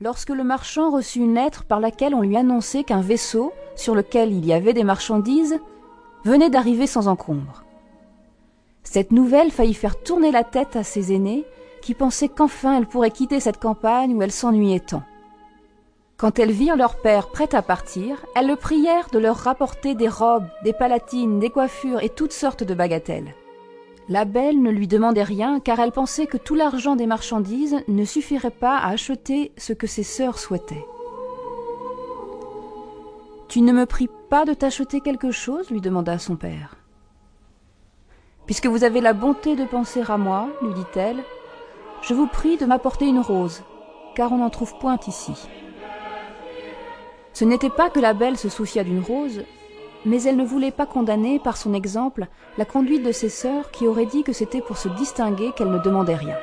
[0.00, 4.32] lorsque le marchand reçut une lettre par laquelle on lui annonçait qu'un vaisseau, sur lequel
[4.32, 5.58] il y avait des marchandises,
[6.24, 7.64] venait d'arriver sans encombre.
[8.82, 11.44] Cette nouvelle faillit faire tourner la tête à ses aînés,
[11.82, 15.02] qui pensaient qu'enfin elle pourrait quitter cette campagne où elle s'ennuyait tant.
[16.16, 20.08] Quand elles virent leur père prêt à partir, elles le prièrent de leur rapporter des
[20.08, 23.34] robes, des palatines, des coiffures et toutes sortes de bagatelles.
[24.10, 28.04] La belle ne lui demandait rien car elle pensait que tout l'argent des marchandises ne
[28.04, 30.84] suffirait pas à acheter ce que ses sœurs souhaitaient.
[33.48, 36.76] Tu ne me pries pas de t'acheter quelque chose lui demanda son père.
[38.46, 41.22] Puisque vous avez la bonté de penser à moi, lui dit-elle,
[42.02, 43.62] je vous prie de m'apporter une rose,
[44.16, 45.48] car on n'en trouve point ici.
[47.32, 49.44] Ce n'était pas que la belle se souciât d'une rose,
[50.04, 52.26] mais elle ne voulait pas condamner par son exemple
[52.58, 55.78] la conduite de ses sœurs qui auraient dit que c'était pour se distinguer qu'elle ne
[55.78, 56.36] demandait rien.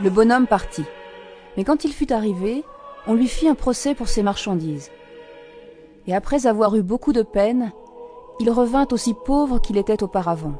[0.00, 0.84] Le bonhomme partit,
[1.56, 2.64] mais quand il fut arrivé,
[3.06, 4.90] on lui fit un procès pour ses marchandises.
[6.06, 7.72] Et après avoir eu beaucoup de peine,
[8.40, 10.54] il revint aussi pauvre qu'il était auparavant.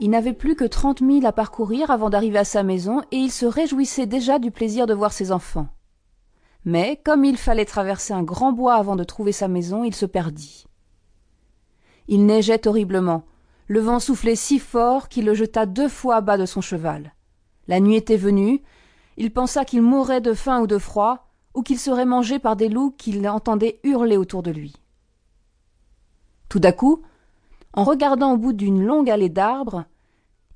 [0.00, 3.30] Il n'avait plus que trente milles à parcourir avant d'arriver à sa maison, et il
[3.30, 5.68] se réjouissait déjà du plaisir de voir ses enfants.
[6.66, 10.04] Mais, comme il fallait traverser un grand bois avant de trouver sa maison, il se
[10.04, 10.66] perdit.
[12.08, 13.24] Il neigeait horriblement.
[13.68, 17.14] Le vent soufflait si fort qu'il le jeta deux fois bas de son cheval.
[17.68, 18.62] La nuit était venue.
[19.16, 22.68] Il pensa qu'il mourrait de faim ou de froid, ou qu'il serait mangé par des
[22.68, 24.74] loups qu'il entendait hurler autour de lui.
[26.48, 27.02] Tout à coup,
[27.74, 29.84] en regardant au bout d'une longue allée d'arbres,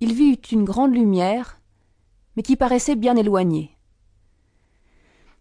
[0.00, 1.60] il vit une grande lumière,
[2.34, 3.76] mais qui paraissait bien éloignée.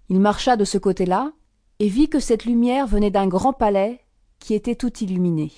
[0.10, 1.32] Il marcha de ce côté-là
[1.78, 4.02] et vit que cette lumière venait d'un grand palais
[4.40, 5.52] qui était tout illuminé.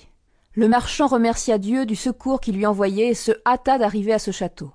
[0.52, 4.30] Le marchand remercia Dieu du secours qu'il lui envoyait et se hâta d'arriver à ce
[4.30, 4.72] château.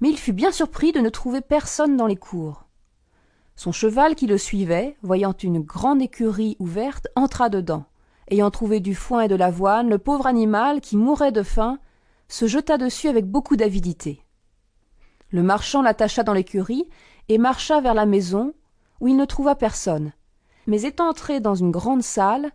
[0.00, 2.64] Mais il fut bien surpris de ne trouver personne dans les cours.
[3.56, 7.86] Son cheval qui le suivait, voyant une grande écurie ouverte, entra dedans.
[8.28, 11.78] Ayant trouvé du foin et de l'avoine, le pauvre animal, qui mourait de faim,
[12.28, 14.22] se jeta dessus avec beaucoup d'avidité.
[15.30, 16.86] Le marchand l'attacha dans l'écurie
[17.28, 18.52] et marcha vers la maison,
[19.04, 20.12] où il ne trouva personne.
[20.66, 22.50] Mais étant entré dans une grande salle,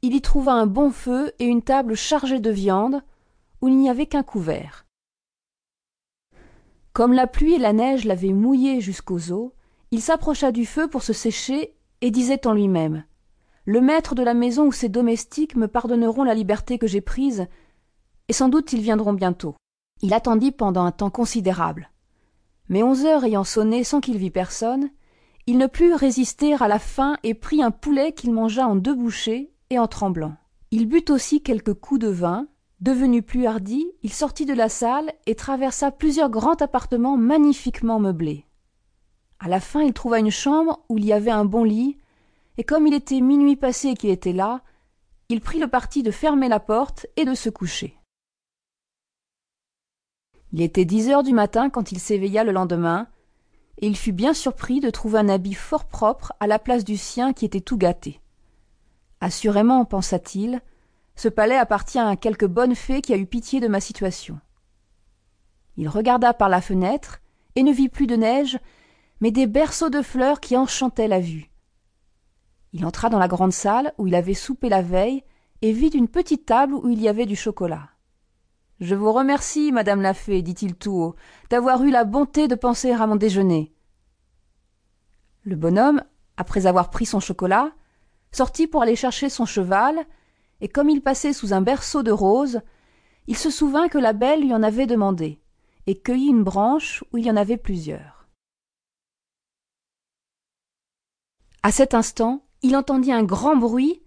[0.00, 3.02] il y trouva un bon feu et une table chargée de viande,
[3.60, 4.86] où il n'y avait qu'un couvert.
[6.92, 9.50] Comme la pluie et la neige l'avaient mouillé jusqu'aux os,
[9.90, 13.04] il s'approcha du feu pour se sécher et disait en lui-même
[13.64, 17.48] Le maître de la maison ou ses domestiques me pardonneront la liberté que j'ai prise,
[18.28, 19.56] et sans doute ils viendront bientôt.
[20.00, 21.90] Il attendit pendant un temps considérable.
[22.68, 24.90] Mais onze heures ayant sonné sans qu'il vît personne,
[25.46, 28.94] il ne put résister à la faim et prit un poulet qu'il mangea en deux
[28.94, 30.36] bouchées et en tremblant.
[30.72, 32.48] Il but aussi quelques coups de vin.
[32.80, 38.44] Devenu plus hardi, il sortit de la salle et traversa plusieurs grands appartements magnifiquement meublés.
[39.38, 41.96] À la fin, il trouva une chambre où il y avait un bon lit,
[42.58, 44.62] et comme il était minuit passé qu'il était là,
[45.28, 47.98] il prit le parti de fermer la porte et de se coucher.
[50.52, 53.08] Il était dix heures du matin quand il s'éveilla le lendemain,
[53.78, 56.96] et il fut bien surpris de trouver un habit fort propre à la place du
[56.96, 58.20] sien qui était tout gâté.
[59.20, 60.60] Assurément, pensa-t-il,
[61.14, 64.38] ce palais appartient à quelque bonne fée qui a eu pitié de ma situation.
[65.76, 67.20] Il regarda par la fenêtre
[67.54, 68.58] et ne vit plus de neige,
[69.20, 71.50] mais des berceaux de fleurs qui enchantaient la vue.
[72.72, 75.24] Il entra dans la grande salle où il avait soupé la veille
[75.62, 77.88] et vit une petite table où il y avait du chocolat.
[78.80, 81.16] Je vous remercie, madame la fée, dit-il tout haut,
[81.48, 83.72] d'avoir eu la bonté de penser à mon déjeuner.
[85.44, 86.02] Le bonhomme,
[86.36, 87.72] après avoir pris son chocolat,
[88.32, 90.04] sortit pour aller chercher son cheval,
[90.60, 92.60] et comme il passait sous un berceau de roses,
[93.26, 95.40] il se souvint que la belle lui en avait demandé,
[95.86, 98.28] et cueillit une branche où il y en avait plusieurs.
[101.62, 104.02] À cet instant, il entendit un grand bruit,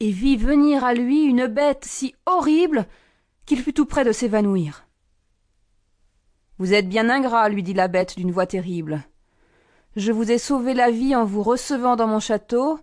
[0.00, 2.86] et vit venir à lui une bête si horrible
[3.46, 4.86] qu'il fut tout près de s'évanouir.
[6.58, 9.04] Vous êtes bien ingrat, lui dit la bête d'une voix terrible.
[9.94, 12.78] Je vous ai sauvé la vie en vous recevant dans mon château,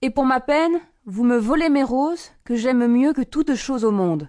[0.00, 3.84] et pour ma peine, vous me volez mes roses, que j'aime mieux que toute chose
[3.84, 4.28] au monde.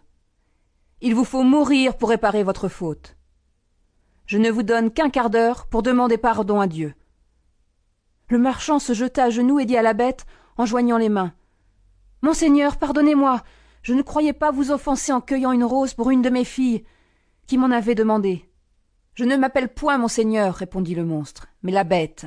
[1.02, 3.16] Il vous faut mourir pour réparer votre faute.
[4.26, 6.94] Je ne vous donne qu'un quart d'heure pour demander pardon à Dieu.
[8.30, 10.26] Le marchand se jeta à genoux et dit à la bête,
[10.58, 11.34] en joignant les mains.
[12.22, 13.44] Monseigneur, pardonnez-moi,
[13.84, 16.84] je ne croyais pas vous offenser en cueillant une rose pour une de mes filles,
[17.46, 18.50] qui m'en avait demandé.
[19.14, 22.26] Je ne m'appelle point monseigneur, répondit le monstre, mais la bête.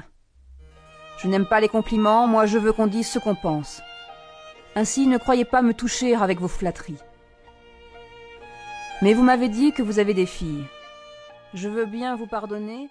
[1.18, 3.80] Je n'aime pas les compliments, moi je veux qu'on dise ce qu'on pense.
[4.74, 7.00] Ainsi ne croyez pas me toucher avec vos flatteries.
[9.00, 10.64] Mais vous m'avez dit que vous avez des filles.
[11.54, 12.90] Je veux bien vous pardonner,